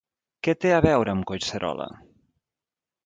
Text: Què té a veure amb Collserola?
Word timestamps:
Què 0.47 0.53
té 0.63 0.71
a 0.77 0.79
veure 0.85 1.13
amb 1.13 1.27
Collserola? 1.33 1.89